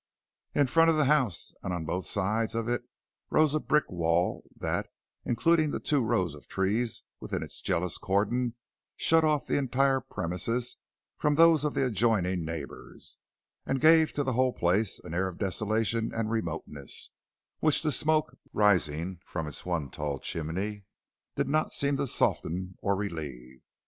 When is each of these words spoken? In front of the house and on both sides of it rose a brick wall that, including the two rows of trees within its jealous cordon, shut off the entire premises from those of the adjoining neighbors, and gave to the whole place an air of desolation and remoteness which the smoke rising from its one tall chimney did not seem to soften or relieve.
In 0.55 0.65
front 0.65 0.89
of 0.89 0.97
the 0.97 1.05
house 1.05 1.53
and 1.61 1.71
on 1.71 1.85
both 1.85 2.07
sides 2.07 2.55
of 2.55 2.67
it 2.67 2.81
rose 3.29 3.53
a 3.53 3.59
brick 3.59 3.87
wall 3.87 4.43
that, 4.57 4.87
including 5.25 5.69
the 5.69 5.79
two 5.79 6.03
rows 6.03 6.33
of 6.33 6.47
trees 6.47 7.03
within 7.19 7.43
its 7.43 7.61
jealous 7.61 7.99
cordon, 7.99 8.55
shut 8.97 9.23
off 9.23 9.45
the 9.45 9.59
entire 9.59 10.01
premises 10.01 10.77
from 11.19 11.35
those 11.35 11.63
of 11.63 11.75
the 11.75 11.85
adjoining 11.85 12.43
neighbors, 12.43 13.19
and 13.63 13.79
gave 13.79 14.11
to 14.13 14.23
the 14.23 14.33
whole 14.33 14.53
place 14.53 14.97
an 15.03 15.13
air 15.13 15.27
of 15.27 15.37
desolation 15.37 16.11
and 16.15 16.31
remoteness 16.31 17.11
which 17.59 17.83
the 17.83 17.91
smoke 17.91 18.39
rising 18.53 19.19
from 19.23 19.45
its 19.45 19.67
one 19.67 19.91
tall 19.91 20.17
chimney 20.17 20.83
did 21.35 21.47
not 21.47 21.73
seem 21.73 21.95
to 21.97 22.07
soften 22.07 22.75
or 22.81 22.95
relieve. 22.95 23.61